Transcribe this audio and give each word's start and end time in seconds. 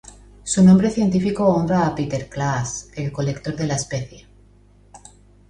Su 0.43 0.63
nombre 0.63 0.89
científico 0.89 1.45
honra 1.47 1.85
a 1.85 1.93
Peter 1.93 2.27
Klaas, 2.27 2.89
el 2.95 3.11
colector 3.11 3.55
de 3.55 3.67
la 3.67 3.75
especie. 3.75 4.25